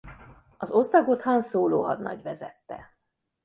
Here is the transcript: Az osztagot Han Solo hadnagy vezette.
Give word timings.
Az 0.57 0.71
osztagot 0.71 1.21
Han 1.21 1.41
Solo 1.41 1.81
hadnagy 1.81 2.21
vezette. 2.21 2.97